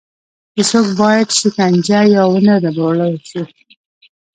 هېڅوک 0.57 0.87
باید 1.01 1.27
شکنجه 1.39 1.99
یا 2.15 2.23
ونه 2.31 2.53
ربړول 2.63 2.99
شي. 3.29 3.41